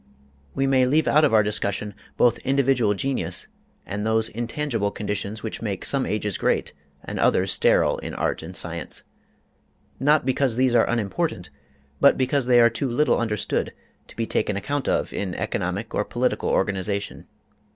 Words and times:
We 0.55 0.65
may 0.65 0.87
leave 0.87 1.07
out 1.07 1.23
of 1.23 1.31
our 1.31 1.43
discussion 1.43 1.93
both 2.17 2.39
individual 2.39 2.95
genius 2.95 3.47
and 3.85 4.03
those 4.03 4.29
intangible 4.29 4.89
conditions 4.89 5.43
which 5.43 5.61
make 5.61 5.85
some 5.85 6.07
ages 6.07 6.39
great 6.39 6.73
and 7.05 7.19
others 7.19 7.51
sterile 7.51 7.99
in 7.99 8.15
art 8.15 8.41
and 8.41 8.57
science 8.57 9.03
not 9.99 10.25
because 10.25 10.55
these 10.55 10.73
are 10.73 10.89
unimportant, 10.89 11.51
but 11.99 12.17
because 12.17 12.47
they 12.47 12.59
are 12.59 12.67
too 12.67 12.89
little 12.89 13.19
understood 13.19 13.73
to 14.07 14.15
be 14.15 14.25
taken 14.25 14.57
account 14.57 14.89
of 14.89 15.13
in 15.13 15.35
economic 15.35 15.93
or 15.93 16.03
political 16.03 16.49
organization. 16.49 17.27